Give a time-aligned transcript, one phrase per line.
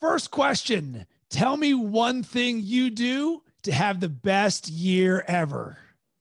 [0.00, 5.76] First question Tell me one thing you do to have the best year ever.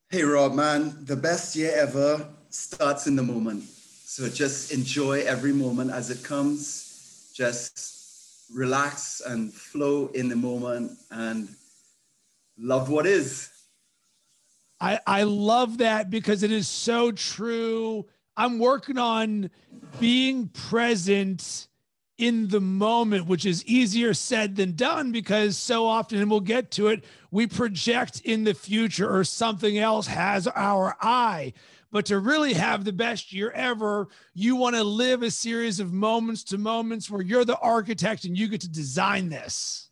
[0.09, 3.63] Hey, Rob, man, the best year ever starts in the moment.
[3.63, 7.32] So just enjoy every moment as it comes.
[7.36, 11.48] Just relax and flow in the moment and
[12.57, 13.50] love what is.
[14.82, 18.05] I, I love that because it is so true.
[18.36, 19.50] I'm working on
[20.00, 21.68] being present
[22.18, 26.71] in the moment, which is easier said than done because so often, and we'll get
[26.71, 31.54] to it, we project in the future or something else has our eye.
[31.92, 35.94] But to really have the best year ever, you want to live a series of
[35.94, 39.89] moments to moments where you're the architect and you get to design this.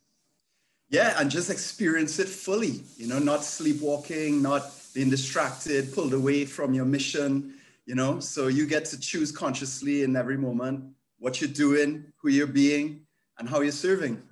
[0.88, 6.44] Yeah, and just experience it fully, you know, not sleepwalking, not being distracted, pulled away
[6.44, 7.54] from your mission,
[7.86, 8.20] you know.
[8.20, 13.06] So you get to choose consciously in every moment what you're doing, who you're being,
[13.38, 14.22] and how you're serving.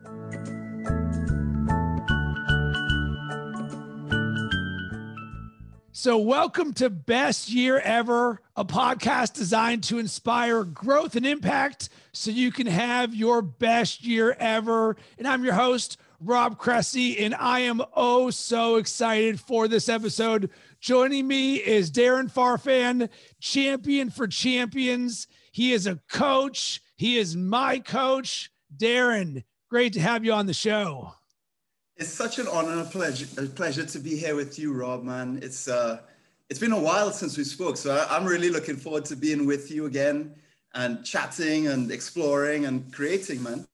[5.93, 12.31] So, welcome to Best Year Ever, a podcast designed to inspire growth and impact so
[12.31, 14.97] you can have your best year ever.
[15.17, 20.51] And I'm your host, Rob Cressy, and I am oh so excited for this episode.
[20.81, 23.09] Joining me is Darren Farfan,
[23.41, 25.27] champion for champions.
[25.53, 29.45] He is a coach, he is my coach, Darren.
[29.69, 31.15] Great to have you on the show.
[31.97, 35.05] It's such an honor and a pleasure, a pleasure to be here with you, Rob.
[35.05, 36.01] Man, it's uh,
[36.51, 39.47] it's been a while since we spoke, so I, I'm really looking forward to being
[39.47, 40.35] with you again
[40.75, 43.67] and chatting and exploring and creating, man.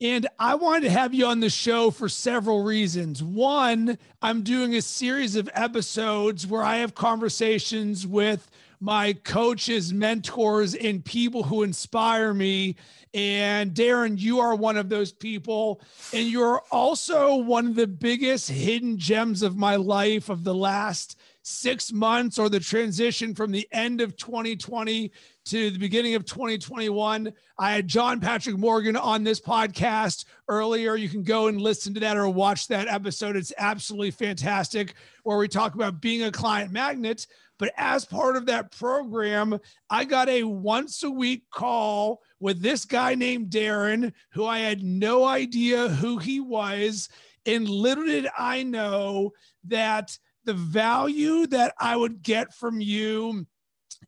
[0.00, 3.22] And I wanted to have you on the show for several reasons.
[3.22, 8.50] One, I'm doing a series of episodes where I have conversations with
[8.82, 12.74] my coaches, mentors, and people who inspire me.
[13.14, 15.80] And Darren, you are one of those people.
[16.12, 21.16] And you're also one of the biggest hidden gems of my life of the last
[21.42, 25.12] six months or the transition from the end of 2020
[25.44, 27.32] to the beginning of 2021.
[27.58, 30.96] I had John Patrick Morgan on this podcast earlier.
[30.96, 33.36] You can go and listen to that or watch that episode.
[33.36, 37.26] It's absolutely fantastic, where we talk about being a client magnet.
[37.58, 39.58] But as part of that program,
[39.88, 44.82] I got a once a week call with this guy named Darren, who I had
[44.82, 47.08] no idea who he was.
[47.46, 49.32] And little did I know
[49.64, 53.46] that the value that I would get from you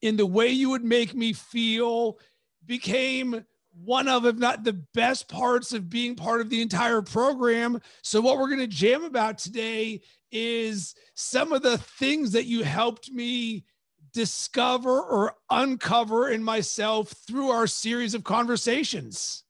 [0.02, 2.18] in the way you would make me feel
[2.66, 3.44] became
[3.82, 7.80] one of, if not the best parts of being part of the entire program.
[8.02, 10.02] So, what we're going to jam about today
[10.34, 13.64] is some of the things that you helped me
[14.12, 19.44] discover or uncover in myself through our series of conversations.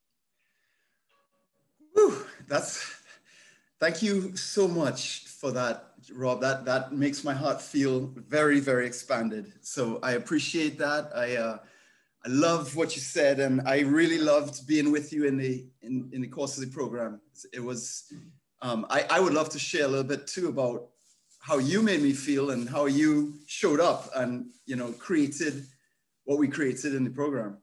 [1.94, 2.94] Whew, that's
[3.80, 6.40] thank you so much for that, Rob.
[6.40, 9.52] That that makes my heart feel very, very expanded.
[9.60, 11.10] So I appreciate that.
[11.14, 11.58] I uh,
[12.24, 16.08] I love what you said, and I really loved being with you in the in,
[16.12, 17.20] in the course of the program.
[17.52, 18.12] It was
[18.64, 20.88] um, I, I would love to share a little bit too about
[21.38, 25.66] how you made me feel and how you showed up and you know created
[26.24, 27.58] what we created in the program.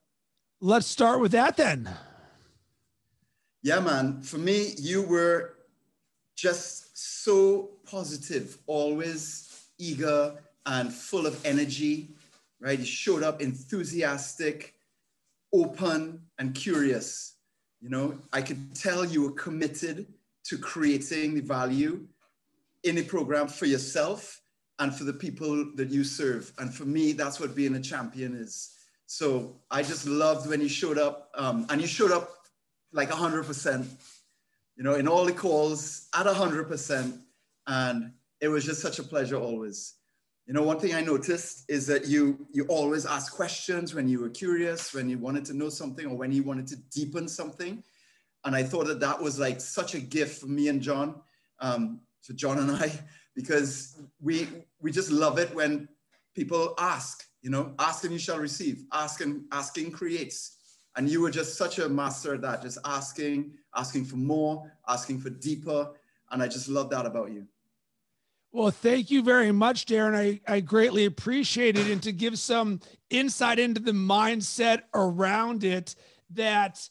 [0.61, 1.89] Let's start with that then.
[3.63, 4.21] Yeah, man.
[4.21, 5.55] For me, you were
[6.35, 10.35] just so positive, always eager
[10.67, 12.09] and full of energy,
[12.59, 12.77] right?
[12.77, 14.75] You showed up enthusiastic,
[15.51, 17.37] open, and curious.
[17.79, 20.05] You know, I could tell you were committed
[20.45, 22.05] to creating the value
[22.83, 24.41] in a program for yourself
[24.79, 26.51] and for the people that you serve.
[26.57, 28.71] And for me, that's what being a champion is.
[29.05, 32.29] So I just loved when you showed up, um, and you showed up
[32.91, 33.85] like 100%,
[34.77, 37.19] you know, in all the calls at 100%.
[37.67, 39.95] And it was just such a pleasure always.
[40.47, 44.19] You know, one thing I noticed is that you you always ask questions when you
[44.19, 47.83] were curious, when you wanted to know something, or when you wanted to deepen something.
[48.43, 51.21] And I thought that that was like such a gift for me and John,
[51.59, 52.91] um, for John and I,
[53.35, 54.47] because we
[54.79, 55.87] we just love it when
[56.35, 57.23] people ask.
[57.41, 58.83] You know, ask and you shall receive.
[58.93, 60.57] Ask and asking creates.
[60.95, 65.19] And you were just such a master at that, just asking, asking for more, asking
[65.19, 65.89] for deeper.
[66.29, 67.47] And I just love that about you.
[68.51, 70.13] Well, thank you very much, Darren.
[70.13, 71.87] I, I greatly appreciate it.
[71.87, 75.95] And to give some insight into the mindset around it,
[76.31, 76.89] that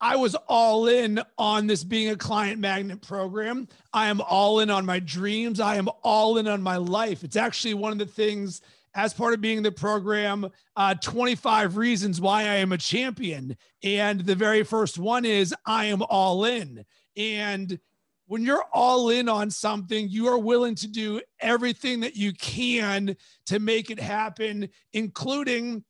[0.00, 3.66] I was all in on this being a client magnet program.
[3.92, 5.58] I am all in on my dreams.
[5.58, 7.24] I am all in on my life.
[7.24, 8.60] It's actually one of the things
[8.94, 13.56] as part of being the program, uh, 25 reasons why I am a champion.
[13.82, 16.84] And the very first one is I am all in.
[17.16, 17.78] And
[18.26, 23.16] when you're all in on something, you are willing to do everything that you can
[23.46, 25.84] to make it happen, including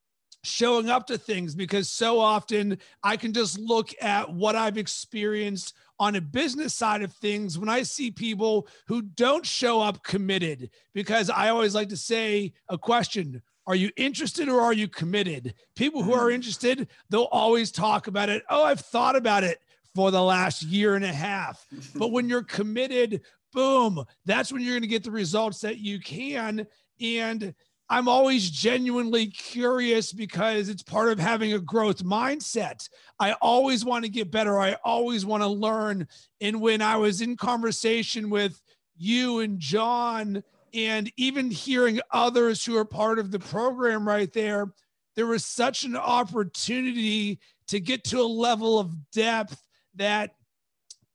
[0.44, 5.74] showing up to things because so often I can just look at what I've experienced
[6.00, 10.70] on a business side of things when I see people who don't show up committed
[10.94, 15.52] because I always like to say a question are you interested or are you committed?
[15.76, 16.34] People who are mm.
[16.34, 18.42] interested, they'll always talk about it.
[18.48, 19.60] Oh, I've thought about it
[19.94, 21.66] for the last year and a half.
[21.94, 23.20] but when you're committed,
[23.52, 26.66] boom, that's when you're going to get the results that you can.
[26.98, 27.54] And
[27.90, 32.88] I'm always genuinely curious because it's part of having a growth mindset.
[33.18, 34.60] I always want to get better.
[34.60, 36.06] I always want to learn.
[36.40, 38.60] And when I was in conversation with
[38.96, 40.42] you and John,
[40.74, 44.72] and even hearing others who are part of the program right there,
[45.16, 49.62] there was such an opportunity to get to a level of depth
[49.94, 50.34] that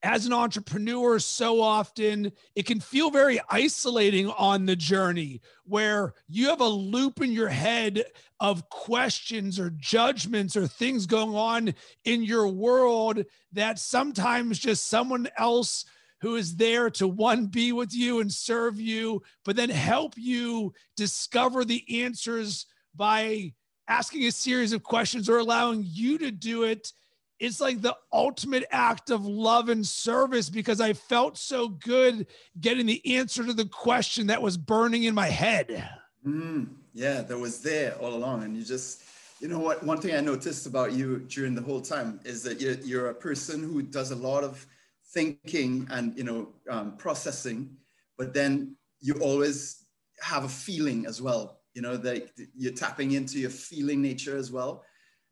[0.04, 6.50] as an entrepreneur, so often it can feel very isolating on the journey where you
[6.50, 8.04] have a loop in your head
[8.42, 11.74] of questions or judgments or things going on
[12.04, 13.24] in your world
[13.54, 15.86] that sometimes just someone else
[16.20, 20.74] who is there to one be with you and serve you, but then help you
[20.98, 22.66] discover the answers
[22.96, 23.54] by
[23.88, 26.92] asking a series of questions or allowing you to do it
[27.40, 32.28] it's like the ultimate act of love and service because I felt so good
[32.62, 35.90] getting the answer to the question that was burning in my head.
[36.26, 38.44] Mm, yeah, that was there all along.
[38.44, 39.04] And you just,
[39.40, 39.84] you know what?
[39.84, 43.16] One thing I noticed about you during the whole time is that you're, you're a
[43.16, 44.66] person who does a lot of
[45.08, 47.76] thinking and, you know, um, processing,
[48.18, 49.86] but then you always
[50.22, 51.60] have a feeling as well.
[51.74, 54.84] You know, that you're tapping into your feeling nature as well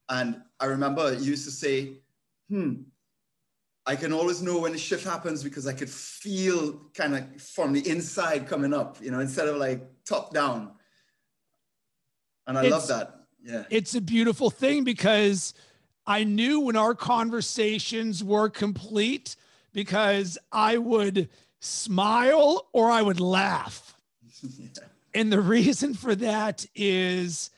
[0.10, 1.94] and I remember you used to say,
[2.50, 2.74] hmm,
[3.86, 7.74] I can always know when the shift happens because I could feel kind of from
[7.74, 10.72] the inside coming up, you know, instead of like top down.
[12.46, 13.22] And I it's, love that.
[13.44, 13.64] Yeah.
[13.70, 15.54] It's a beautiful thing because
[16.06, 19.36] I knew when our conversations were complete
[19.74, 23.96] because I would smile or I would laugh.
[24.58, 24.68] yeah.
[25.14, 27.50] And the reason for that is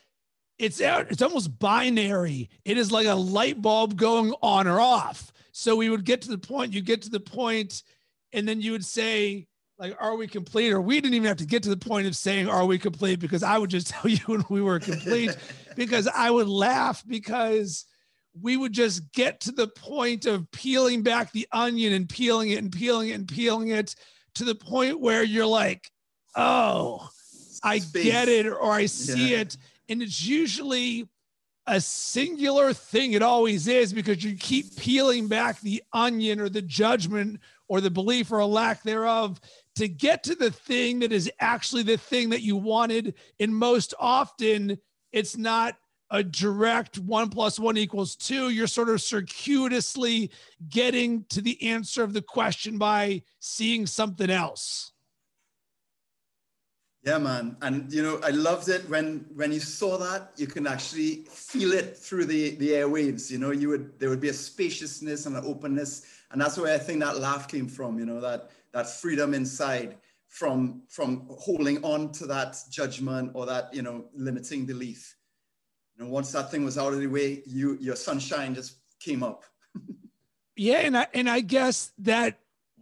[0.59, 2.49] it's it's almost binary.
[2.65, 5.31] It is like a light bulb going on or off.
[5.51, 7.83] So we would get to the point, you get to the point,
[8.33, 9.47] and then you would say,
[9.77, 10.71] like, are we complete?
[10.71, 13.19] Or we didn't even have to get to the point of saying, are we complete?
[13.19, 15.35] Because I would just tell you when we were complete,
[15.75, 17.85] because I would laugh because
[18.41, 22.57] we would just get to the point of peeling back the onion and peeling it
[22.57, 23.95] and peeling it and peeling it
[24.35, 25.91] to the point where you're like,
[26.35, 27.07] oh,
[27.63, 28.05] I Space.
[28.05, 29.41] get it or I see yeah.
[29.41, 29.57] it
[29.93, 31.07] and it's usually
[31.67, 33.13] a singular thing.
[33.13, 37.91] It always is because you keep peeling back the onion or the judgment or the
[37.91, 39.39] belief or a lack thereof
[39.75, 43.13] to get to the thing that is actually the thing that you wanted.
[43.39, 44.79] And most often,
[45.11, 45.75] it's not
[46.09, 48.49] a direct one plus one equals two.
[48.49, 50.31] You're sort of circuitously
[50.69, 54.92] getting to the answer of the question by seeing something else.
[57.05, 57.57] Yeah, man.
[57.61, 61.73] And you know, I loved it when when you saw that, you can actually feel
[61.73, 63.29] it through the the airwaves.
[63.29, 66.05] You know, you would there would be a spaciousness and an openness.
[66.31, 69.97] And that's where I think that laugh came from, you know, that that freedom inside
[70.29, 75.17] from from holding on to that judgment or that, you know, limiting belief.
[75.97, 79.23] You know, once that thing was out of the way, you your sunshine just came
[79.23, 79.43] up.
[80.55, 82.39] yeah, and I and I guess that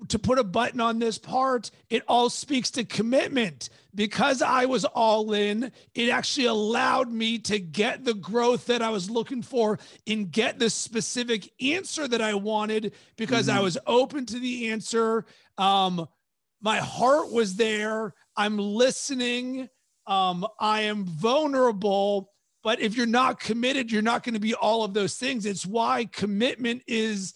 [0.07, 3.69] to put a button on this part, it all speaks to commitment.
[3.93, 8.89] Because I was all in, it actually allowed me to get the growth that I
[8.89, 13.57] was looking for and get the specific answer that I wanted because mm-hmm.
[13.57, 15.25] I was open to the answer.
[15.57, 16.07] Um,
[16.61, 18.13] my heart was there.
[18.37, 19.67] I'm listening.
[20.07, 22.31] Um, I am vulnerable.
[22.63, 25.45] But if you're not committed, you're not going to be all of those things.
[25.45, 27.33] It's why commitment is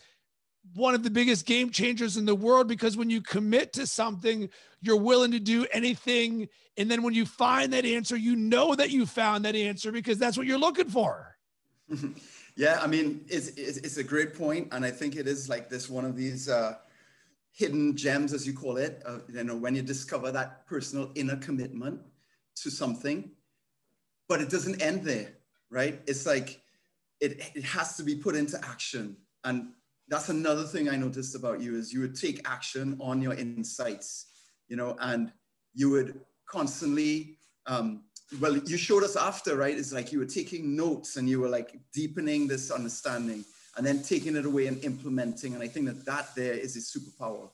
[0.75, 4.49] one of the biggest game changers in the world because when you commit to something,
[4.81, 6.49] you're willing to do anything.
[6.77, 10.17] And then when you find that answer, you know that you found that answer because
[10.17, 11.37] that's what you're looking for.
[12.57, 15.69] yeah, I mean, it's, it's, it's, a great point, And I think it is like
[15.69, 16.75] this one of these uh,
[17.51, 19.01] hidden gems, as you call it.
[19.05, 22.01] Uh, you know, when you discover that personal inner commitment
[22.57, 23.31] to something,
[24.27, 25.33] but it doesn't end there,
[25.69, 26.01] right?
[26.07, 26.61] It's like
[27.21, 29.15] it, it has to be put into action.
[29.43, 29.73] And
[30.07, 34.27] that's another thing I noticed about you is you would take action on your insights,
[34.67, 35.31] you know, and
[35.73, 38.03] you would constantly um,
[38.39, 39.77] well, you showed us after, right?
[39.77, 43.43] It's like you were taking notes and you were like deepening this understanding
[43.77, 45.53] and then taking it away and implementing.
[45.53, 47.49] And I think that that there is a superpower.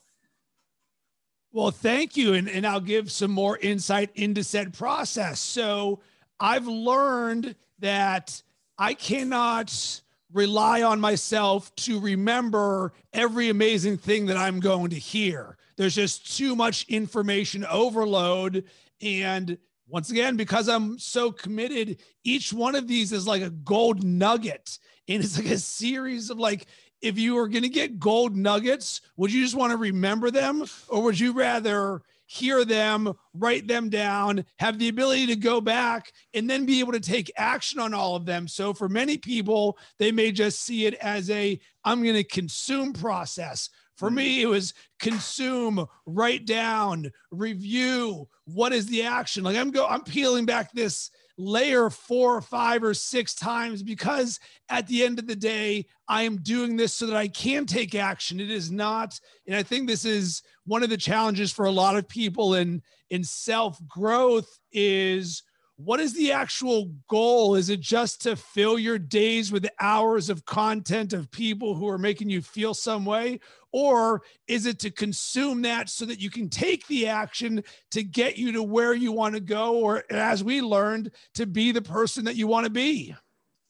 [1.52, 2.34] Well, thank you.
[2.34, 5.40] And, and I'll give some more insight into said process.
[5.40, 6.00] So
[6.40, 8.42] I've learned that
[8.78, 10.00] I cannot
[10.32, 15.56] rely on myself to remember every amazing thing that I'm going to hear.
[15.76, 18.64] There's just too much information overload.
[19.00, 19.58] And
[19.88, 24.78] once again, because I'm so committed, each one of these is like a gold nugget.
[25.08, 26.66] And it's like a series of like,
[27.00, 30.64] if you were going to get gold nuggets, would you just want to remember them
[30.88, 36.10] or would you rather hear them, write them down, have the ability to go back
[36.32, 38.48] and then be able to take action on all of them?
[38.48, 42.94] So for many people, they may just see it as a I'm going to consume
[42.94, 43.68] process.
[43.98, 44.14] For hmm.
[44.16, 48.28] me, it was consume, write down, review.
[48.46, 49.44] What is the action?
[49.44, 54.38] Like I'm go, I'm peeling back this layer four or five or six times because
[54.68, 57.94] at the end of the day, I am doing this so that I can take
[57.94, 58.40] action.
[58.40, 61.96] It is not, and I think this is one of the challenges for a lot
[61.96, 65.42] of people in in self growth is
[65.84, 67.54] what is the actual goal?
[67.54, 71.98] Is it just to fill your days with hours of content of people who are
[71.98, 73.40] making you feel some way?
[73.72, 78.36] Or is it to consume that so that you can take the action to get
[78.36, 79.76] you to where you want to go?
[79.76, 83.14] Or, as we learned, to be the person that you want to be?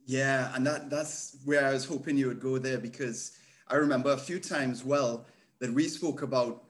[0.04, 0.52] Yeah.
[0.54, 3.38] And that, that's where I was hoping you would go there because
[3.68, 5.24] I remember a few times, well,
[5.60, 6.64] that we spoke about,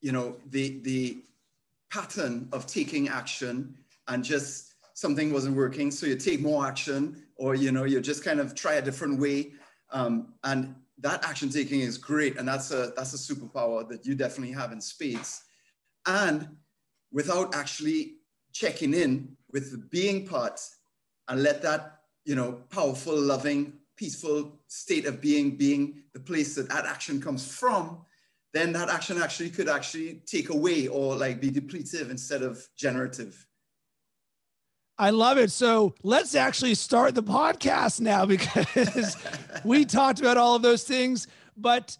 [0.00, 1.18] you know, the, the
[1.90, 3.76] pattern of taking action
[4.08, 8.24] and just something wasn't working so you take more action or you know you just
[8.24, 9.52] kind of try a different way.
[9.92, 14.14] Um, and that action taking is great and that's a that's a superpower that you
[14.14, 15.42] definitely have in spades.
[16.06, 16.48] And
[17.12, 18.16] without actually
[18.52, 20.60] checking in with the being part
[21.28, 26.68] and let that you know powerful loving peaceful state of being being the place that
[26.68, 28.04] that action comes from
[28.52, 33.46] then that action actually could actually take away or like be depletive instead of generative
[34.98, 35.50] I love it.
[35.50, 39.16] So let's actually start the podcast now because
[39.64, 41.26] we talked about all of those things.
[41.56, 41.96] But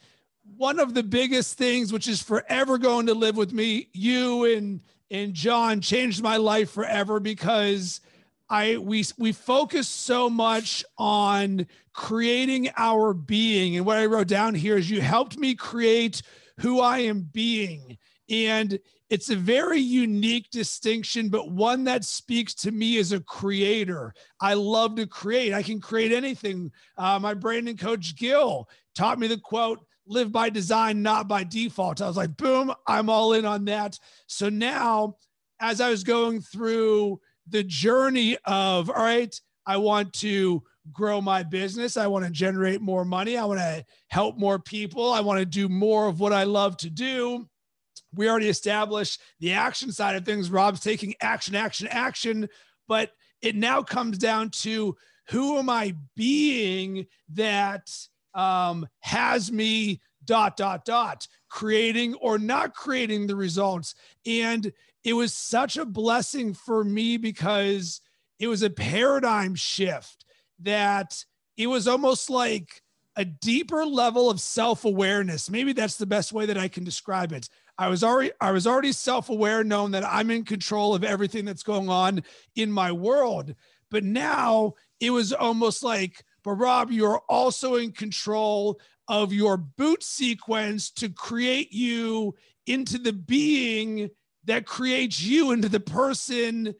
[0.56, 4.80] one of the biggest things, which is forever going to live with me, you and
[5.10, 8.00] and John changed my life forever because
[8.48, 13.76] I we we focus so much on creating our being.
[13.76, 16.22] And what I wrote down here is you helped me create
[16.60, 17.98] who I am being.
[18.28, 18.78] And
[19.14, 24.12] it's a very unique distinction, but one that speaks to me as a creator.
[24.40, 25.52] I love to create.
[25.52, 26.72] I can create anything.
[26.98, 32.02] Uh, my Brandon coach Gil taught me the quote, live by design, not by default.
[32.02, 34.00] I was like, boom, I'm all in on that.
[34.26, 35.14] So now,
[35.60, 40.60] as I was going through the journey of, all right, I want to
[40.92, 41.96] grow my business.
[41.96, 43.36] I want to generate more money.
[43.36, 45.12] I want to help more people.
[45.12, 47.48] I want to do more of what I love to do
[48.16, 50.50] we already established the action side of things.
[50.50, 52.48] Rob's taking action, action, action.
[52.88, 54.96] But it now comes down to
[55.28, 57.90] who am I being that
[58.34, 63.94] um, has me dot, dot, dot, creating or not creating the results.
[64.26, 64.72] And
[65.04, 68.00] it was such a blessing for me because
[68.38, 70.24] it was a paradigm shift
[70.60, 71.24] that
[71.56, 72.82] it was almost like
[73.16, 75.50] a deeper level of self awareness.
[75.50, 77.48] Maybe that's the best way that I can describe it.
[77.78, 81.62] I was already I was already self-aware, knowing that I'm in control of everything that's
[81.62, 82.22] going on
[82.54, 83.54] in my world.
[83.90, 90.02] But now it was almost like, but Rob, you're also in control of your boot
[90.02, 92.34] sequence to create you
[92.66, 94.10] into the being
[94.44, 96.74] that creates you into the person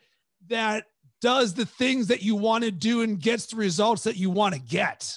[0.48, 0.84] that
[1.20, 4.54] does the things that you want to do and gets the results that you want
[4.54, 5.14] to get.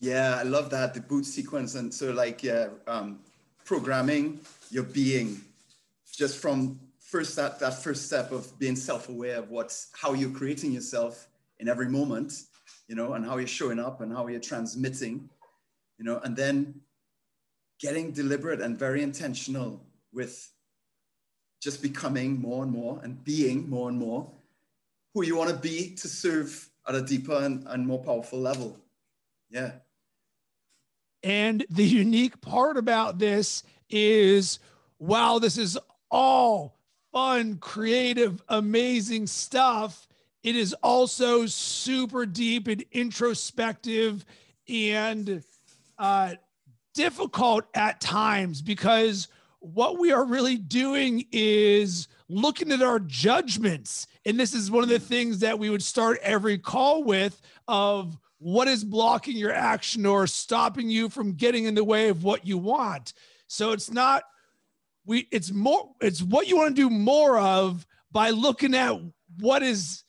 [0.00, 3.20] Yeah, I love that the boot sequence, and so like yeah, um,
[3.64, 5.40] programming your being
[6.12, 10.72] just from first that, that first step of being self-aware of what's how you're creating
[10.72, 12.42] yourself in every moment
[12.88, 15.28] you know and how you're showing up and how you're transmitting
[15.98, 16.74] you know and then
[17.80, 19.80] getting deliberate and very intentional
[20.12, 20.50] with
[21.60, 24.30] just becoming more and more and being more and more
[25.14, 28.78] who you want to be to serve at a deeper and, and more powerful level.
[29.50, 29.72] Yeah.
[31.22, 34.58] And the unique part about this is
[34.98, 35.78] wow, this is
[36.10, 36.76] all
[37.12, 40.08] fun, creative, amazing stuff.
[40.42, 44.24] It is also super deep and introspective
[44.68, 45.42] and
[45.98, 46.34] uh,
[46.94, 49.28] difficult at times because
[49.60, 54.06] what we are really doing is looking at our judgments.
[54.24, 58.16] And this is one of the things that we would start every call with of
[58.38, 62.46] what is blocking your action or stopping you from getting in the way of what
[62.46, 63.12] you want.
[63.48, 64.22] So it's not
[65.04, 68.94] we it's more it's what you want to do more of by looking at
[69.40, 70.04] what is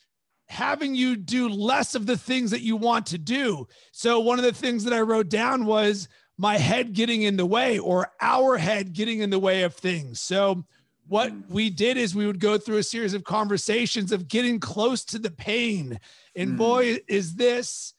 [0.47, 3.67] having you do less of the things that you want to do.
[3.91, 7.45] So one of the things that I wrote down was my head getting in the
[7.45, 10.19] way or our head getting in the way of things.
[10.21, 10.65] So
[11.07, 11.49] what mm.
[11.49, 15.19] we did is we would go through a series of conversations of getting close to
[15.19, 15.99] the pain.
[16.35, 16.57] And mm.
[16.57, 17.93] boy, is this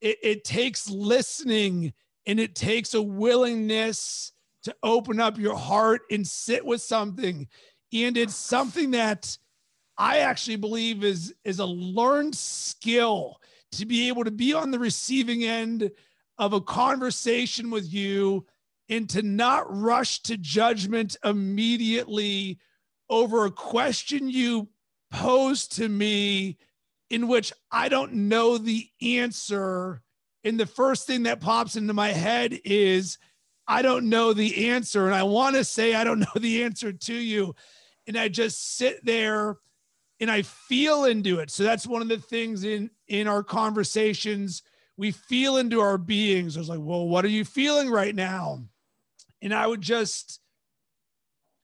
[0.00, 1.92] it, it takes listening
[2.26, 4.32] and it takes a willingness
[4.64, 7.46] to open up your heart and sit with something.
[7.92, 9.36] And it's something that
[9.96, 13.40] I actually believe is is a learned skill
[13.72, 15.90] to be able to be on the receiving end
[16.38, 18.46] of a conversation with you
[18.88, 22.58] and to not rush to judgment immediately
[23.08, 24.68] over a question you
[25.10, 26.58] pose to me
[27.10, 30.02] in which I don't know the answer.
[30.42, 33.18] And the first thing that pops into my head is,
[33.66, 35.06] I don't know the answer.
[35.06, 37.54] And I want to say, I don't know the answer to you.
[38.06, 39.56] And I just sit there
[40.20, 41.50] and I feel into it.
[41.50, 44.62] So that's one of the things in in our conversations.
[44.96, 46.56] We feel into our beings.
[46.56, 48.64] I was like, well, what are you feeling right now?
[49.42, 50.40] And I would just,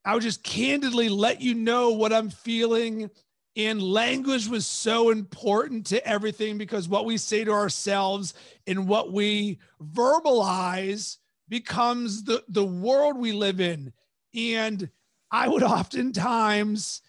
[0.05, 3.09] I would just candidly let you know what I'm feeling.
[3.57, 8.35] And language was so important to everything because what we say to ourselves
[8.67, 11.19] and what we verbalize
[11.51, 13.93] becomes the, the world we live in.
[14.35, 14.89] And
[15.31, 17.03] I would oftentimes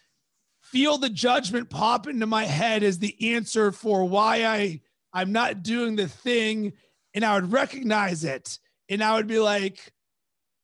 [0.60, 4.80] feel the judgment pop into my head as the answer for why I
[5.14, 6.72] I'm not doing the thing.
[7.14, 8.58] And I would recognize it.
[8.88, 9.92] And I would be like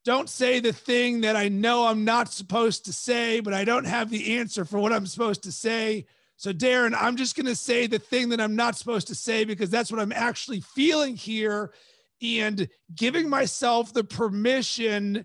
[0.04, 3.84] don't say the thing that I know I'm not supposed to say but I don't
[3.84, 6.06] have the answer for what I'm supposed to say.
[6.36, 9.44] So Darren I'm just going to say the thing that I'm not supposed to say
[9.44, 11.72] because that's what I'm actually feeling here
[12.20, 15.24] and giving myself the permission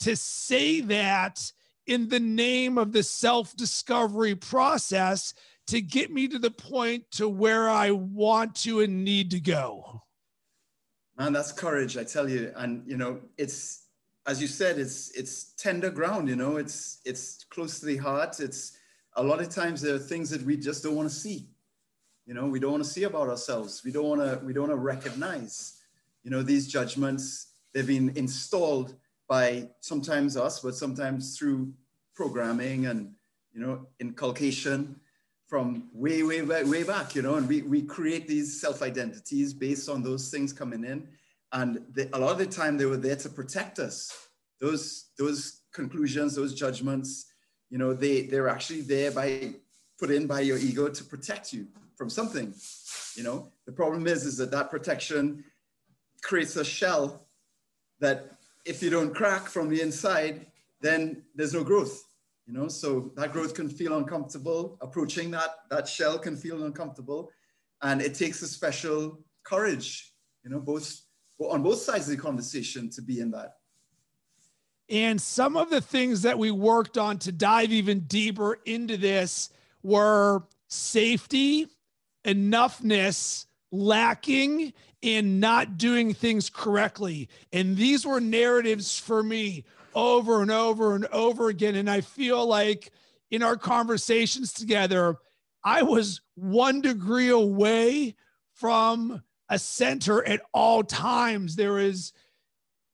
[0.00, 1.52] to say that
[1.86, 5.34] in the name of the self discovery process
[5.66, 10.02] to get me to the point to where I want to and need to go.
[11.18, 12.52] Man, that's courage, I tell you.
[12.56, 13.86] And you know, it's
[14.26, 18.40] as you said, it's it's tender ground, you know, it's it's close to the heart.
[18.40, 18.76] It's
[19.16, 21.48] a lot of times there are things that we just don't want to see.
[22.26, 23.82] You know, we don't want to see about ourselves.
[23.84, 25.80] We don't want to, we don't want to recognize,
[26.24, 28.94] you know, these judgments, they've been installed
[29.28, 31.72] by sometimes us, but sometimes through
[32.14, 33.12] programming and
[33.52, 35.00] you know inculcation
[35.46, 37.14] from way way way, way back.
[37.14, 41.08] You know, and we we create these self identities based on those things coming in,
[41.52, 44.12] and they, a lot of the time they were there to protect us.
[44.60, 47.26] Those those conclusions, those judgments,
[47.70, 49.54] you know, they they're actually there by
[49.98, 52.54] put in by your ego to protect you from something.
[53.14, 55.44] You know, the problem is is that that protection
[56.24, 57.28] creates a shell
[58.00, 58.32] that
[58.64, 60.46] if you don't crack from the inside,
[60.80, 62.02] then there's no growth.
[62.46, 64.76] You know, so that growth can feel uncomfortable.
[64.82, 67.30] Approaching that that shell can feel uncomfortable,
[67.80, 70.12] and it takes a special courage.
[70.42, 71.00] You know, both
[71.38, 73.54] on both sides of the conversation to be in that.
[74.90, 79.48] And some of the things that we worked on to dive even deeper into this
[79.82, 81.68] were safety,
[82.26, 87.28] enoughness, lacking in not doing things correctly.
[87.52, 89.64] And these were narratives for me
[89.94, 91.74] over and over and over again.
[91.74, 92.90] And I feel like
[93.30, 95.16] in our conversations together,
[95.62, 98.14] I was one degree away
[98.54, 101.54] from a center at all times.
[101.54, 102.14] There is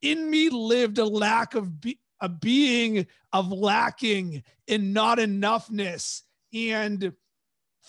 [0.02, 6.22] in me lived a lack of be, a being of lacking and not enoughness.
[6.52, 7.12] And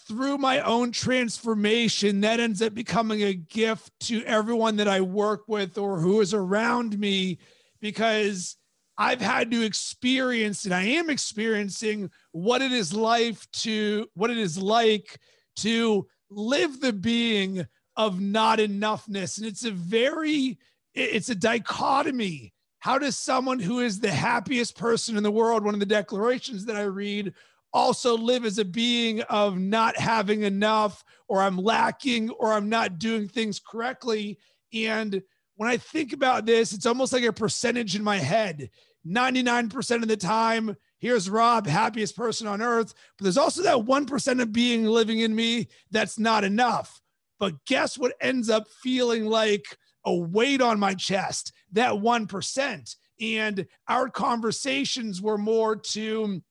[0.08, 5.44] through my own transformation, that ends up becoming a gift to everyone that I work
[5.48, 7.40] with or who is around me
[7.80, 8.58] because
[8.98, 14.38] I've had to experience and I am experiencing what it is life to what it
[14.38, 15.20] is like
[15.58, 19.38] to live the being of not enoughness.
[19.38, 20.58] And it's a very,
[20.94, 22.54] it's a dichotomy.
[22.80, 26.66] How does someone who is the happiest person in the world, one of the declarations
[26.66, 27.34] that I read,
[27.74, 33.00] also live as a being of not having enough or I'm lacking or I'm not
[33.00, 34.38] doing things correctly.
[34.74, 35.22] And
[35.56, 38.70] when I think about this, it's almost like a percentage in my head.
[39.08, 42.94] 99% of the time, here's Rob, happiest person on earth.
[43.18, 47.02] But there's also that 1% of being living in me that's not enough.
[47.40, 49.66] But guess what ends up feeling like
[50.06, 51.54] a weight on my chest?
[51.72, 52.96] That 1%.
[53.20, 56.42] And our conversations were more to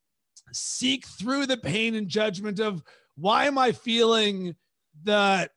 [0.53, 2.83] seek through the pain and judgment of
[3.17, 4.57] why am I feeling
[5.03, 5.51] the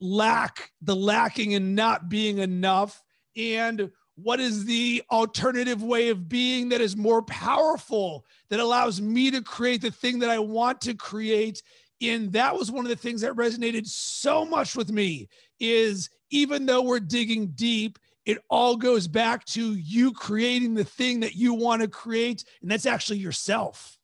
[0.00, 3.02] lack, the lacking and not being enough?
[3.36, 9.30] And what is the alternative way of being that is more powerful, that allows me
[9.30, 11.62] to create the thing that I want to create?
[12.00, 15.28] And that was one of the things that resonated so much with me
[15.60, 21.20] is even though we're digging deep, it all goes back to you creating the thing
[21.20, 22.44] that you want to create.
[22.60, 23.95] And that's actually yourself.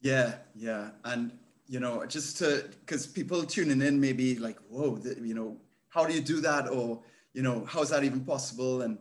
[0.00, 0.90] Yeah, yeah.
[1.04, 1.32] And,
[1.66, 5.56] you know, just to, because people tuning in may be like, whoa, the, you know,
[5.88, 6.68] how do you do that?
[6.68, 8.82] Or, you know, how is that even possible?
[8.82, 8.98] And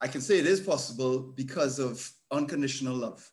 [0.00, 3.28] I can say it is possible because of unconditional love,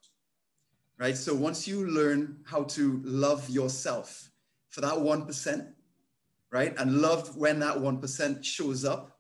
[0.98, 1.18] right?
[1.18, 4.30] So once you learn how to love yourself
[4.70, 5.68] for that 1%,
[6.52, 6.74] right?
[6.78, 9.20] And love when that 1% shows up,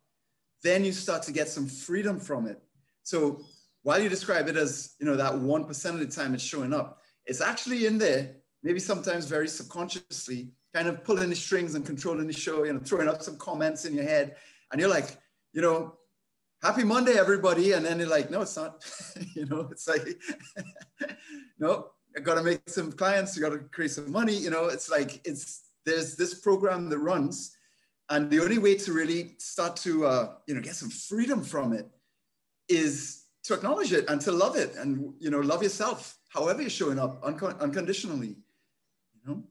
[0.63, 2.61] then you start to get some freedom from it.
[3.03, 3.41] So
[3.83, 7.01] while you describe it as, you know, that 1% of the time it's showing up,
[7.25, 12.27] it's actually in there, maybe sometimes very subconsciously, kind of pulling the strings and controlling
[12.27, 14.35] the show, you know, throwing up some comments in your head.
[14.71, 15.17] And you're like,
[15.53, 15.95] you know,
[16.61, 17.71] happy Monday, everybody.
[17.73, 18.83] And then you're like, no, it's not.
[19.35, 20.05] you know, it's like,
[21.59, 24.35] no, I got to make some clients, you got to create some money.
[24.35, 27.55] You know, it's like, it's, there's this program that runs.
[28.09, 31.73] And the only way to really start to, uh, you know, get some freedom from
[31.73, 31.89] it
[32.69, 36.69] is to acknowledge it and to love it and, you know, love yourself, however you're
[36.69, 38.35] showing up uncon- unconditionally,
[39.15, 39.43] you know?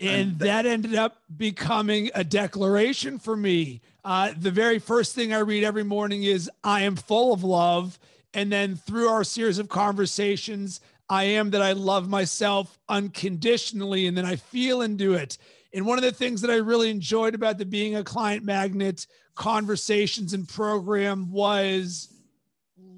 [0.00, 3.82] And, and that ended up becoming a declaration for me.
[4.04, 7.98] Uh, the very first thing I read every morning is, I am full of love.
[8.34, 14.06] And then through our series of conversations, I am that I love myself unconditionally.
[14.06, 15.38] And then I feel and do it.
[15.74, 19.06] And one of the things that I really enjoyed about the Being a Client Magnet
[19.34, 22.11] conversations and program was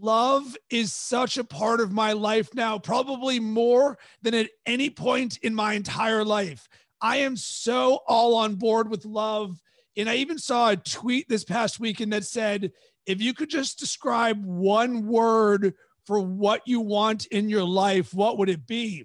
[0.01, 5.39] love is such a part of my life now, probably more than at any point
[5.39, 6.69] in my entire life.
[7.01, 9.61] I am so all on board with love.
[9.97, 12.73] And I even saw a tweet this past weekend that said,
[13.07, 15.75] if you could just describe one word
[16.07, 19.05] for what you want in your life, what would it be?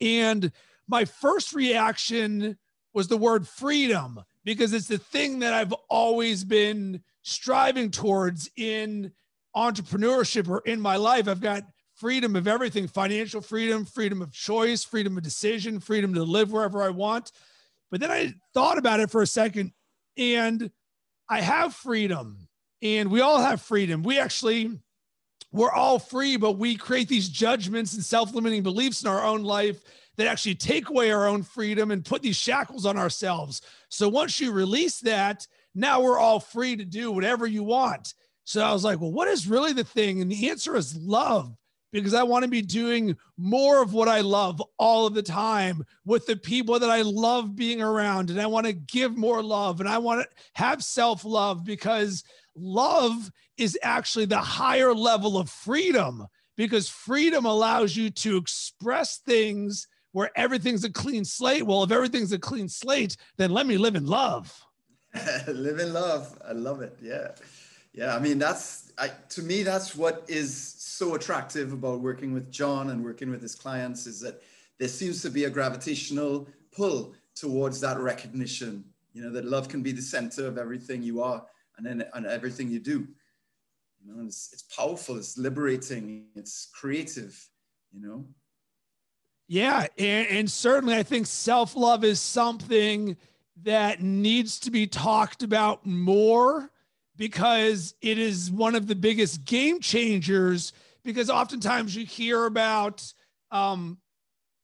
[0.00, 0.50] And
[0.88, 2.58] my first reaction
[2.94, 9.12] was the word freedom because it's the thing that I've always been striving towards in
[9.56, 11.28] entrepreneurship or in my life.
[11.28, 16.22] I've got freedom of everything financial freedom, freedom of choice, freedom of decision, freedom to
[16.22, 17.32] live wherever I want.
[17.90, 19.72] But then I thought about it for a second
[20.16, 20.70] and
[21.28, 22.48] I have freedom
[22.82, 24.02] and we all have freedom.
[24.02, 24.80] We actually,
[25.52, 29.42] we're all free, but we create these judgments and self limiting beliefs in our own
[29.42, 29.82] life
[30.16, 33.62] that actually take away our own freedom and put these shackles on ourselves.
[33.88, 38.14] So once you release that, now we're all free to do whatever you want.
[38.44, 40.20] So I was like, well, what is really the thing?
[40.20, 41.54] And the answer is love
[41.92, 45.84] because I want to be doing more of what I love all of the time
[46.04, 48.30] with the people that I love being around.
[48.30, 52.24] And I want to give more love and I want to have self love because
[52.56, 56.26] love is actually the higher level of freedom
[56.56, 61.64] because freedom allows you to express things where everything's a clean slate.
[61.64, 64.64] Well, if everything's a clean slate, then let me live in love.
[65.46, 66.38] live in love.
[66.46, 66.96] I love it.
[67.02, 67.28] Yeah.
[67.92, 68.16] Yeah.
[68.16, 72.90] I mean, that's, I, to me, that's what is so attractive about working with John
[72.90, 74.42] and working with his clients is that
[74.78, 79.82] there seems to be a gravitational pull towards that recognition, you know, that love can
[79.82, 81.44] be the center of everything you are
[81.76, 83.06] and then and everything you do.
[84.04, 87.48] You know, it's, it's powerful, it's liberating, it's creative,
[87.92, 88.24] you know.
[89.48, 93.16] Yeah, and, and certainly I think self-love is something
[93.62, 96.71] that needs to be talked about more
[97.22, 100.72] because it is one of the biggest game changers
[101.04, 103.00] because oftentimes you hear about
[103.52, 103.96] um,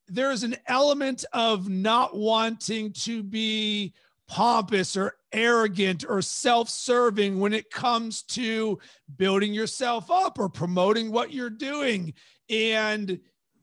[0.09, 3.95] there's an element of not wanting to be
[4.27, 8.77] pompous or arrogant or self serving when it comes to
[9.17, 12.13] building yourself up or promoting what you're doing.
[12.51, 13.21] And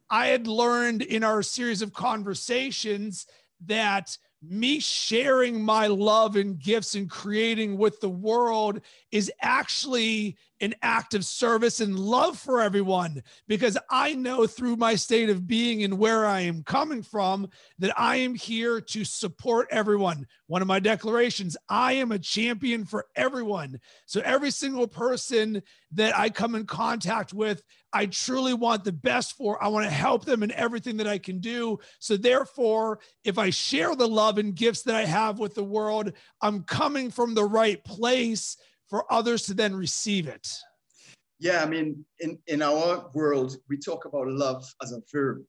[0.09, 3.27] I had learned in our series of conversations
[3.65, 4.17] that
[4.49, 8.81] me sharing my love and gifts and creating with the world
[9.15, 14.95] is actually an act of service and love for everyone because I know through my
[14.95, 17.47] state of being and where I am coming from
[17.79, 20.27] that I am here to support everyone.
[20.47, 23.79] One of my declarations I am a champion for everyone.
[24.05, 29.37] So, every single person that I come in contact with, I truly want the best
[29.37, 29.63] for.
[29.63, 31.79] I want to help them in everything that I can do.
[31.99, 36.11] So, therefore, if I share the love and gifts that I have with the world,
[36.41, 38.57] I'm coming from the right place
[38.95, 40.47] for others to then receive it.
[41.39, 45.43] Yeah, I mean, in, in our world, we talk about love as a verb,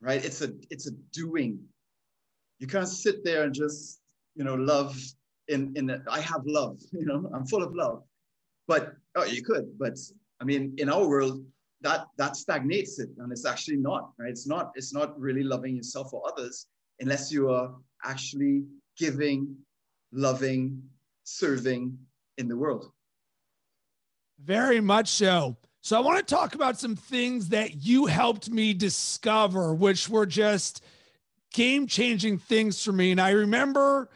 [0.00, 0.24] right?
[0.24, 1.58] It's a it's a doing.
[2.58, 4.00] You can't sit there and just,
[4.34, 4.98] you know, love
[5.48, 8.02] in in a, I have love, you know, I'm full of love.
[8.66, 9.98] But oh, you could, but
[10.40, 11.44] I mean, in our world,
[11.82, 14.30] that that stagnates it, and it's actually not, right?
[14.30, 16.66] It's not, it's not really loving yourself or others
[17.00, 18.64] unless you are actually
[18.96, 19.54] giving,
[20.12, 20.82] loving,
[21.24, 21.98] serving
[22.38, 22.92] in the world.
[24.42, 25.56] Very much so.
[25.80, 30.26] So I want to talk about some things that you helped me discover, which were
[30.26, 30.82] just
[31.54, 33.12] game changing things for me.
[33.12, 34.10] And I remember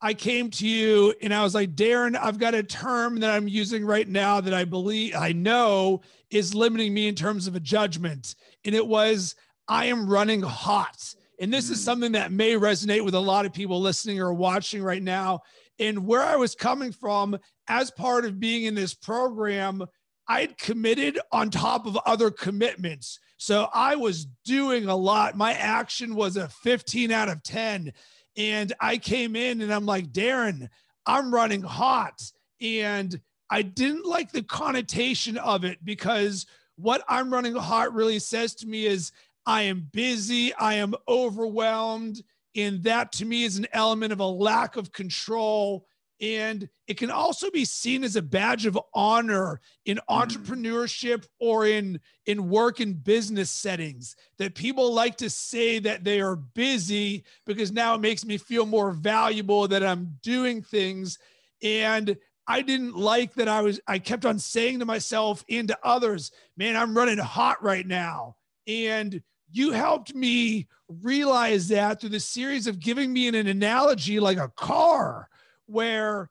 [0.00, 3.46] I came to you and I was like, Darren, I've got a term that I'm
[3.46, 7.60] using right now that I believe I know is limiting me in terms of a
[7.60, 8.34] judgment.
[8.64, 9.36] And it was,
[9.68, 11.14] I am running hot.
[11.38, 11.84] And this is hmm.
[11.84, 15.42] something that may resonate with a lot of people listening or watching right now.
[15.78, 19.84] And where I was coming from as part of being in this program,
[20.28, 23.18] I'd committed on top of other commitments.
[23.36, 25.36] So I was doing a lot.
[25.36, 27.92] My action was a 15 out of 10.
[28.36, 30.68] And I came in and I'm like, Darren,
[31.06, 32.22] I'm running hot.
[32.60, 33.20] And
[33.50, 36.46] I didn't like the connotation of it because
[36.76, 39.12] what I'm running hot really says to me is
[39.44, 42.22] I am busy, I am overwhelmed.
[42.54, 45.86] And that to me is an element of a lack of control.
[46.22, 50.02] And it can also be seen as a badge of honor in mm.
[50.08, 56.20] entrepreneurship or in, in work and business settings that people like to say that they
[56.20, 61.18] are busy because now it makes me feel more valuable that I'm doing things.
[61.60, 65.78] And I didn't like that I was, I kept on saying to myself and to
[65.82, 68.36] others, man, I'm running hot right now.
[68.68, 74.20] And you helped me realize that through the series of giving me an, an analogy
[74.20, 75.28] like a car
[75.72, 76.30] where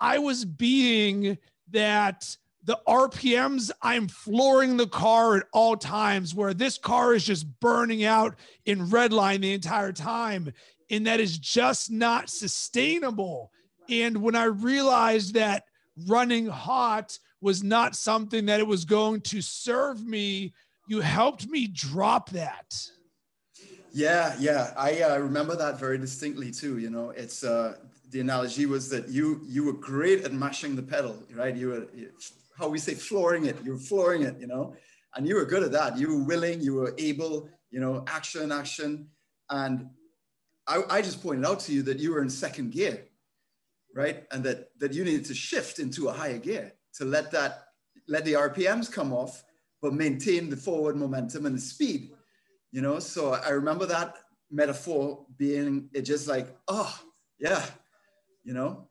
[0.00, 1.38] I was being
[1.70, 7.46] that the RPMs, I'm flooring the car at all times, where this car is just
[7.60, 10.52] burning out in red line the entire time.
[10.90, 13.50] And that is just not sustainable.
[13.88, 15.64] And when I realized that
[16.06, 20.52] running hot was not something that it was going to serve me
[20.92, 22.74] you helped me drop that.
[23.92, 26.78] Yeah, yeah, I uh, remember that very distinctly too.
[26.78, 27.76] You know, it's uh,
[28.12, 31.56] the analogy was that you you were great at mashing the pedal, right?
[31.56, 31.86] You were
[32.58, 33.56] how we say flooring it.
[33.64, 34.76] You were flooring it, you know,
[35.16, 35.98] and you were good at that.
[35.98, 39.08] You were willing, you were able, you know, action, action,
[39.50, 39.88] and
[40.68, 43.06] I, I just pointed out to you that you were in second gear,
[43.96, 44.24] right?
[44.30, 47.64] And that that you needed to shift into a higher gear to let that
[48.08, 49.42] let the RPMs come off
[49.80, 52.10] but maintain the forward momentum and the speed.
[52.70, 54.16] You know, so I remember that
[54.50, 56.94] metaphor being it just like, oh
[57.38, 57.64] yeah,
[58.44, 58.88] you know.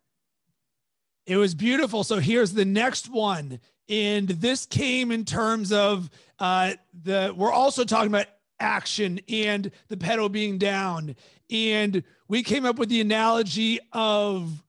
[1.26, 2.04] It was beautiful.
[2.04, 3.60] So here's the next one.
[3.90, 6.10] And this came in terms of
[6.40, 8.28] uh, the, we're also talking about
[8.60, 11.16] action and the pedal being down.
[11.50, 14.64] And we came up with the analogy of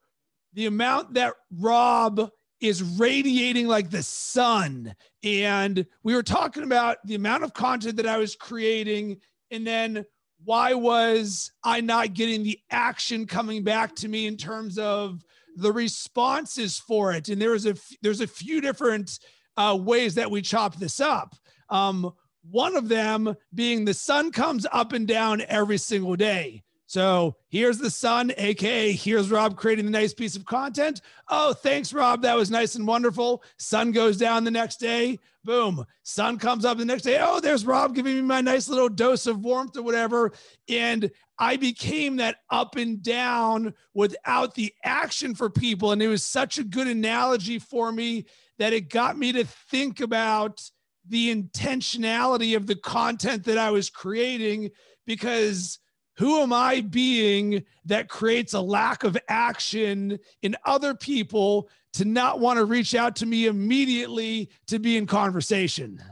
[0.54, 4.94] the amount that Rob is radiating like the sun.
[5.22, 9.20] And we were talking about the amount of content that I was creating.
[9.50, 10.04] And then
[10.44, 15.22] why was I not getting the action coming back to me in terms of
[15.56, 17.28] the responses for it?
[17.28, 19.18] And there was a there's a few different
[19.56, 21.34] uh, ways that we chop this up.
[21.68, 22.12] Um,
[22.50, 26.62] one of them being the sun comes up and down every single day.
[26.92, 31.00] So here's the sun, aka here's Rob creating the nice piece of content.
[31.26, 32.20] Oh, thanks, Rob.
[32.20, 33.42] That was nice and wonderful.
[33.56, 35.18] Sun goes down the next day.
[35.42, 35.86] Boom.
[36.02, 37.18] Sun comes up the next day.
[37.18, 40.32] Oh, there's Rob giving me my nice little dose of warmth or whatever.
[40.68, 45.92] And I became that up and down without the action for people.
[45.92, 48.26] And it was such a good analogy for me
[48.58, 50.60] that it got me to think about
[51.08, 54.72] the intentionality of the content that I was creating
[55.06, 55.78] because
[56.16, 62.40] who am I being that creates a lack of action in other people to not
[62.40, 66.02] want to reach out to me immediately to be in conversation?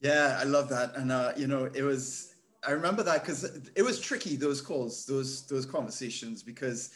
[0.00, 0.96] Yeah, I love that.
[0.96, 2.34] And, uh, you know, it was,
[2.66, 6.90] I remember that because it was tricky, those calls, those, those conversations, because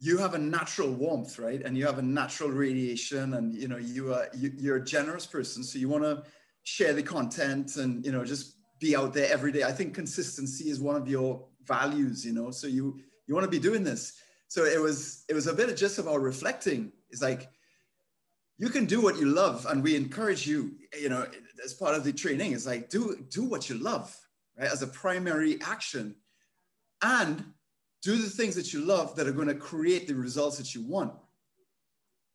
[0.00, 1.62] you have a natural warmth, right?
[1.62, 5.26] And you have a natural radiation and, you know, you are, you, you're a generous
[5.26, 5.62] person.
[5.62, 6.24] So you want to
[6.64, 9.62] share the content and, you know, just be out there every day.
[9.62, 12.50] I think consistency is one of your values, you know.
[12.50, 14.14] So you you want to be doing this.
[14.48, 16.92] So it was it was a bit of just about reflecting.
[17.10, 17.48] It's like
[18.58, 21.26] you can do what you love, and we encourage you, you know,
[21.64, 22.52] as part of the training.
[22.52, 24.14] It's like do do what you love,
[24.58, 26.16] right, as a primary action,
[27.00, 27.44] and
[28.02, 30.82] do the things that you love that are going to create the results that you
[30.82, 31.14] want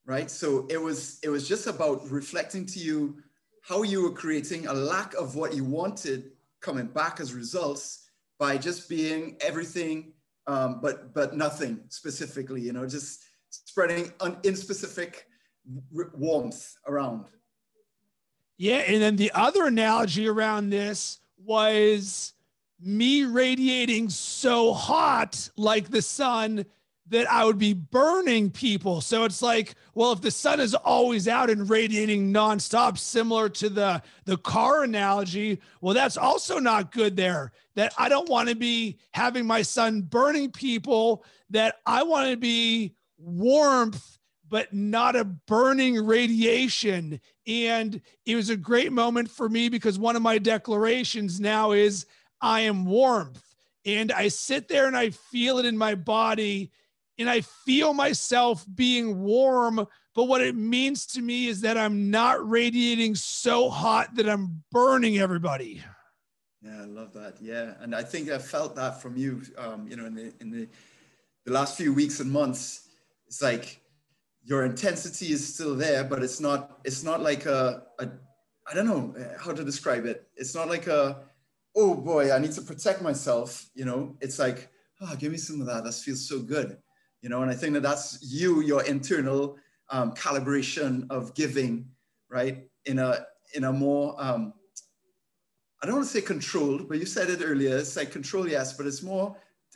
[0.07, 0.31] right?
[0.31, 3.17] So it was it was just about reflecting to you
[3.61, 6.31] how you were creating a lack of what you wanted
[6.61, 10.13] coming back as results by just being everything
[10.47, 15.27] um, but but nothing specifically you know just spreading un, in specific
[16.13, 17.25] warmth around.
[18.57, 22.33] Yeah and then the other analogy around this was
[22.79, 26.65] me radiating so hot like the sun
[27.09, 29.01] that I would be burning people.
[29.01, 33.69] So it's like, well, if the sun is always out and radiating nonstop, similar to
[33.69, 37.51] the the car analogy, well, that's also not good there.
[37.75, 42.37] That I don't want to be having my sun burning people, that I want to
[42.37, 47.21] be warmth, but not a burning radiation.
[47.45, 52.05] And it was a great moment for me because one of my declarations now is
[52.41, 53.43] I am warmth.
[53.85, 56.71] And I sit there and I feel it in my body
[57.19, 59.85] and I feel myself being warm.
[60.15, 64.63] But what it means to me is that I'm not radiating so hot that I'm
[64.71, 65.83] burning everybody.
[66.61, 67.35] Yeah, I love that.
[67.39, 69.41] Yeah, and I think I felt that from you.
[69.57, 70.67] Um, you know, in the in the
[71.45, 72.89] the last few weeks and months,
[73.27, 73.79] it's like
[74.43, 76.79] your intensity is still there, but it's not.
[76.83, 78.09] It's not like a, a
[78.69, 80.27] I don't know how to describe it.
[80.35, 81.21] It's not like a
[81.75, 83.69] oh boy, I need to protect myself.
[83.75, 84.69] You know, it's like
[85.01, 85.83] oh, give me some of that.
[85.83, 86.77] That feels so good
[87.21, 89.57] you know and i think that that's you your internal
[89.89, 91.87] um, calibration of giving
[92.29, 94.53] right in a in a more um,
[95.81, 98.73] i don't want to say controlled but you said it earlier it's like control yes
[98.73, 99.35] but it's more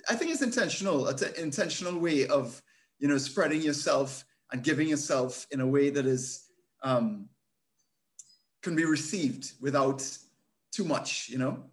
[0.09, 2.61] i think it's intentional an intentional way of
[2.99, 6.47] you know spreading yourself and giving yourself in a way that is
[6.83, 7.29] um,
[8.61, 10.05] can be received without
[10.71, 11.63] too much you know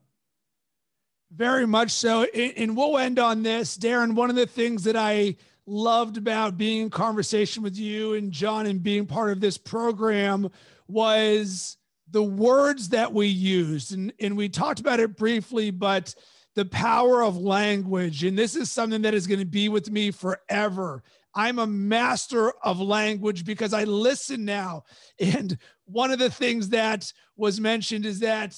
[1.31, 2.25] very much so.
[2.25, 3.77] And we'll end on this.
[3.77, 5.37] Darren, one of the things that I
[5.69, 10.51] loved about being in conversation with you and John and being part of this program
[10.87, 11.77] was
[12.11, 13.93] the words that we used.
[13.93, 16.15] And, and we talked about it briefly, but
[16.55, 18.25] the power of language.
[18.25, 21.03] And this is something that is going to be with me forever.
[21.35, 24.85] I'm a master of language because I listen now.
[25.21, 28.57] And one of the things that was mentioned is that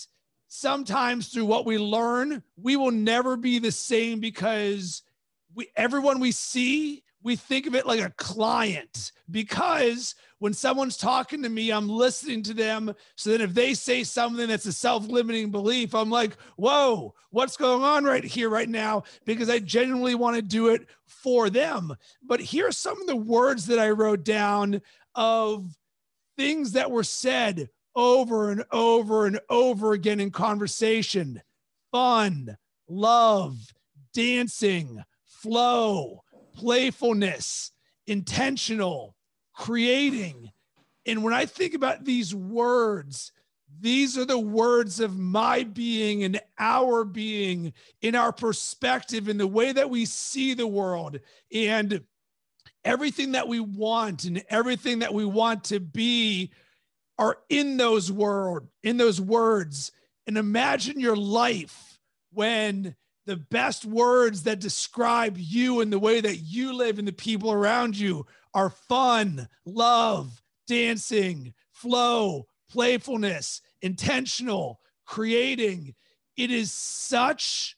[0.49, 5.03] sometimes through what we learn, we will never be the same because
[5.55, 11.43] we everyone we see we think of it like a client because when someone's talking
[11.43, 12.95] to me, I'm listening to them.
[13.17, 17.57] So then if they say something that's a self limiting belief, I'm like, whoa, what's
[17.59, 19.05] going on right here, right now?
[19.27, 21.95] Because I genuinely want to do it for them.
[22.23, 24.81] But here's some of the words that I wrote down
[25.15, 25.77] of
[26.39, 31.43] things that were said over and over and over again in conversation
[31.93, 32.57] fun,
[32.89, 33.59] love,
[34.15, 35.03] dancing,
[35.43, 36.23] flow,
[36.55, 37.73] playfulness,
[38.07, 39.17] intentional,
[39.55, 40.51] creating.
[41.07, 43.33] And when I think about these words,
[43.81, 47.73] these are the words of my being and our being
[48.03, 51.21] in our perspective, in the way that we see the world.
[51.55, 52.03] And
[52.85, 56.51] everything that we want and everything that we want to be
[57.19, 59.93] are in those word in those words
[60.27, 61.99] and imagine your life
[62.33, 62.97] when
[63.27, 67.53] the best words that describe you and the way that you live and the people
[67.53, 75.95] around you are fun, love, dancing, flow, playfulness, intentional, creating.
[76.37, 77.77] It is such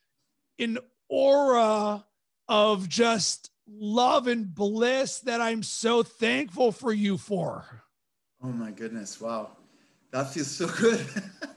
[0.59, 0.79] an
[1.09, 2.05] aura
[2.49, 7.83] of just love and bliss that I'm so thankful for you for.
[8.43, 9.21] Oh my goodness.
[9.21, 9.57] Wow.
[10.11, 11.01] That feels so good.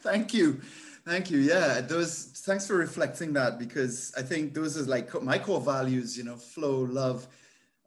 [0.02, 0.62] Thank you.
[1.06, 1.38] Thank you.
[1.38, 2.26] Yeah, those.
[2.46, 6.18] Thanks for reflecting that because I think those are like my core values.
[6.18, 7.28] You know, flow, love,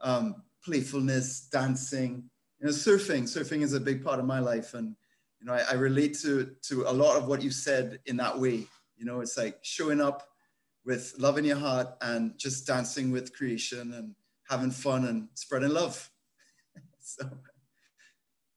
[0.00, 2.30] um, playfulness, dancing.
[2.60, 3.24] You know, surfing.
[3.24, 4.94] Surfing is a big part of my life, and
[5.40, 8.38] you know, I, I relate to to a lot of what you said in that
[8.38, 8.66] way.
[8.96, 10.28] You know, it's like showing up
[10.84, 14.14] with love in your heart and just dancing with creation and
[14.48, 16.08] having fun and spreading love.
[17.00, 17.28] so,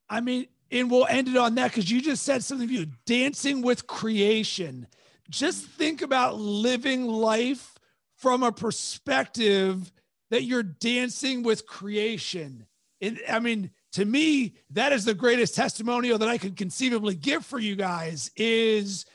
[0.08, 3.62] I mean, and we'll end it on that because you just said something you dancing
[3.62, 4.88] with creation.
[5.30, 7.78] Just think about living life
[8.16, 9.92] from a perspective
[10.30, 12.66] that you're dancing with creation.
[13.02, 17.46] And I mean, to me, that is the greatest testimonial that I could conceivably give
[17.46, 19.06] for you guys is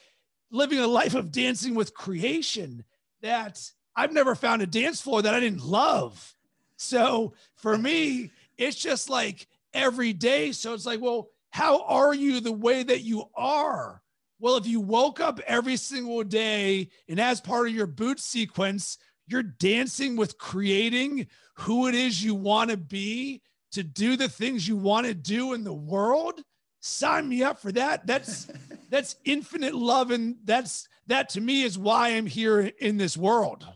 [0.51, 2.85] living a life of dancing with creation
[3.22, 6.35] that I've never found a dance floor that I didn't love.
[6.76, 10.53] So for me, it's just like every day.
[10.53, 14.02] So it's like, well, how are you the way that you are?
[14.38, 18.98] Well, if you woke up every single day and as part of your boot sequence,
[19.26, 23.40] you're dancing with creating who it is you want to be
[23.72, 26.42] to do the things you want to do in the world,
[26.80, 28.07] sign me up for that.
[28.07, 28.48] That's
[28.90, 33.66] that's infinite love and that's that to me is why I'm here in this world.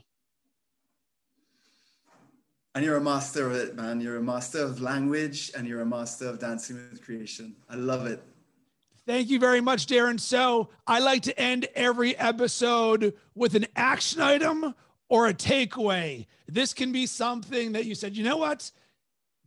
[2.74, 4.00] And you're a master of it, man.
[4.00, 7.56] You're a master of language and you're a master of dancing with creation.
[7.68, 8.22] I love it.
[9.06, 10.20] Thank you very much, Darren.
[10.20, 14.74] So I like to end every episode with an action item
[15.08, 16.26] or a takeaway.
[16.46, 18.70] This can be something that you said, you know what?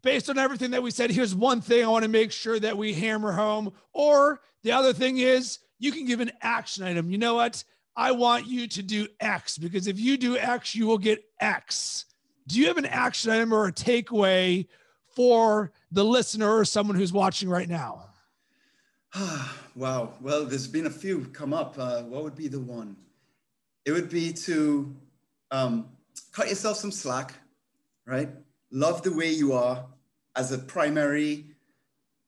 [0.01, 2.77] Based on everything that we said, here's one thing I want to make sure that
[2.77, 3.71] we hammer home.
[3.93, 7.09] Or the other thing is, you can give an action item.
[7.09, 7.63] You know what?
[7.95, 12.05] I want you to do X because if you do X, you will get X.
[12.47, 14.67] Do you have an action item or a takeaway
[15.15, 18.09] for the listener or someone who's watching right now?
[19.75, 20.13] wow.
[20.21, 21.75] Well, there's been a few come up.
[21.77, 22.95] Uh, what would be the one?
[23.85, 24.95] It would be to
[25.51, 25.89] um,
[26.31, 27.33] cut yourself some slack,
[28.05, 28.29] right?
[28.71, 29.85] Love the way you are
[30.35, 31.45] as a primary,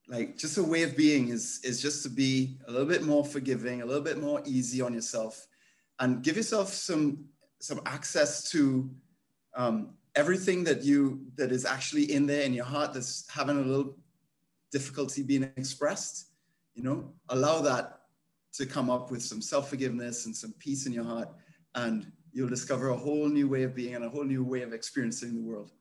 [0.08, 3.26] like just a way of being is, is just to be a little bit more
[3.26, 5.48] forgiving, a little bit more easy on yourself
[6.00, 7.26] and give yourself some,
[7.60, 8.90] some access to
[9.56, 13.62] um, everything that you, that is actually in there in your heart that's having a
[13.62, 13.98] little
[14.72, 16.28] difficulty being expressed
[16.76, 18.02] you know, allow that
[18.54, 21.30] to come up with some self forgiveness and some peace in your heart,
[21.74, 24.74] and you'll discover a whole new way of being and a whole new way of
[24.74, 25.72] experiencing the world.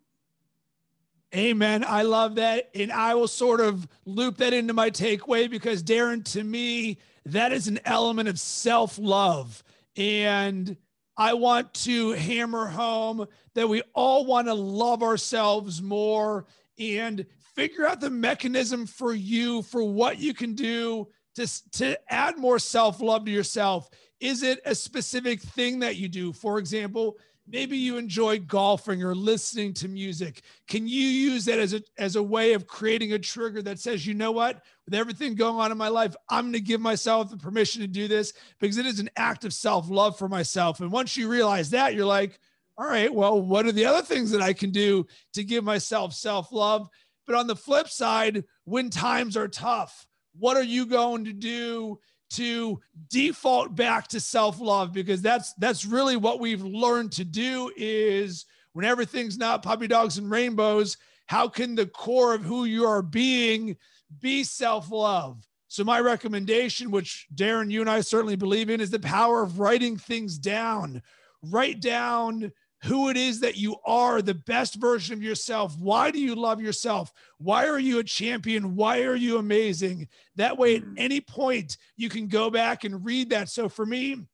[1.35, 1.85] Amen.
[1.85, 2.71] I love that.
[2.77, 7.53] And I will sort of loop that into my takeaway because, Darren, to me, that
[7.53, 9.65] is an element of self love.
[9.97, 10.77] And
[11.17, 16.47] I want to hammer home that we all want to love ourselves more
[16.79, 22.39] and figure out the mechanism for you for what you can do to, to add
[22.39, 23.89] more self love to yourself.
[24.21, 26.33] Is it a specific thing that you do?
[26.33, 30.43] For example, maybe you enjoy golfing or listening to music.
[30.67, 34.07] Can you use that as a, as a way of creating a trigger that says,
[34.07, 37.31] you know what, with everything going on in my life, I'm going to give myself
[37.31, 40.81] the permission to do this because it is an act of self love for myself.
[40.81, 42.39] And once you realize that, you're like,
[42.77, 46.13] all right, well, what are the other things that I can do to give myself
[46.13, 46.89] self love?
[47.27, 50.07] But on the flip side, when times are tough,
[50.39, 51.99] what are you going to do
[52.31, 52.81] to
[53.11, 58.85] default back to self-love because that's that's really what we've learned to do is when
[58.85, 63.77] everything's not puppy dogs and rainbows, how can the core of who you are being
[64.21, 65.47] be self-love?
[65.69, 69.59] So my recommendation, which Darren, you and I certainly believe in, is the power of
[69.59, 71.03] writing things down.
[71.43, 72.53] Write down
[72.85, 75.75] who it is that you are, the best version of yourself.
[75.79, 77.13] Why do you love yourself?
[77.39, 78.77] Why are you a champion?
[78.77, 80.09] Why are you amazing?
[80.37, 80.95] That way, at mm.
[80.99, 83.49] any point, you can go back and read that.
[83.49, 84.27] So for me,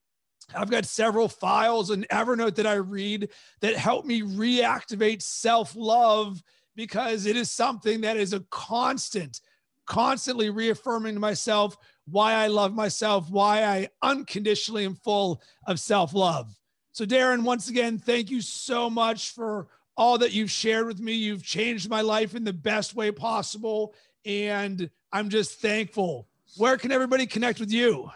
[0.52, 3.28] I've got several files in Evernote that I read
[3.60, 6.42] that help me reactivate self love
[6.80, 9.42] because it is something that is a constant,
[9.84, 11.76] constantly reaffirming to myself
[12.06, 16.56] why I love myself, why I unconditionally am full of self love.
[16.92, 21.12] So, Darren, once again, thank you so much for all that you've shared with me.
[21.12, 23.92] You've changed my life in the best way possible.
[24.24, 26.28] And I'm just thankful.
[26.56, 28.10] Where can everybody connect with you?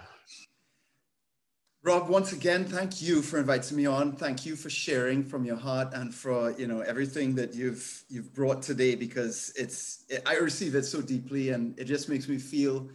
[1.85, 4.13] Rob, once again, thank you for inviting me on.
[4.17, 8.33] Thank you for sharing from your heart and for you know everything that you've you've
[8.33, 12.89] brought today because it's I receive it so deeply and it just makes me feel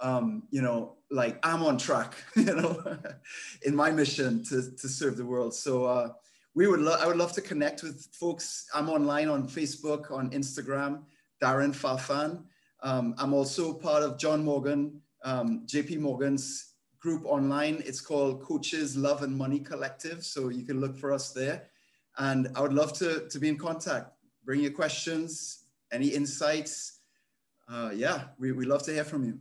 [0.00, 2.82] um, you know, like I'm on track, you know,
[3.62, 5.54] in my mission to, to serve the world.
[5.54, 6.08] So uh,
[6.54, 8.66] we would love, I would love to connect with folks.
[8.74, 11.02] I'm online on Facebook, on Instagram,
[11.42, 12.44] Darren Farfan.
[12.82, 16.69] Um, I'm also part of John Morgan, um, JP Morgan's
[17.00, 17.82] group online.
[17.86, 20.24] It's called Coaches Love and Money Collective.
[20.24, 21.68] So you can look for us there.
[22.18, 24.12] And I would love to, to be in contact.
[24.44, 26.98] Bring your questions, any insights.
[27.68, 29.38] Uh, yeah, we, we love to hear from you.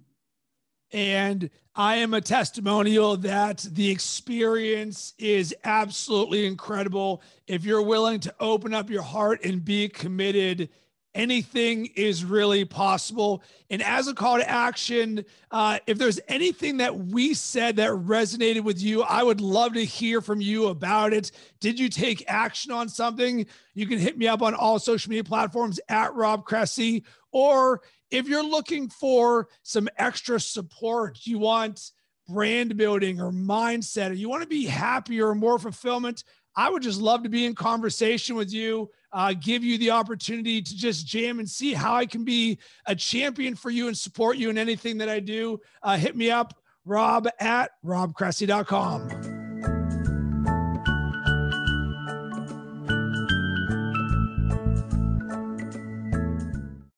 [0.92, 7.22] And I am a testimonial that the experience is absolutely incredible.
[7.48, 10.70] If you're willing to open up your heart and be committed,
[11.16, 13.44] anything is really possible.
[13.70, 18.64] And as a call to action, uh, if there's anything that we said that resonated
[18.64, 21.32] with you, I would love to hear from you about it.
[21.60, 23.46] Did you take action on something?
[23.74, 27.82] You can hit me up on all social media platforms at Rob Cressy, or
[28.12, 31.92] if you're looking for some extra support, you want
[32.28, 36.24] brand building or mindset, or you want to be happier or more fulfillment,
[36.60, 40.62] I would just love to be in conversation with you, uh, give you the opportunity
[40.62, 44.36] to just jam and see how I can be a champion for you and support
[44.36, 45.62] you in anything that I do.
[45.82, 49.39] Uh, hit me up, rob at robcressy.com.